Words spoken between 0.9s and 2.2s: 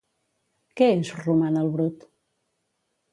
és Roman el Brut?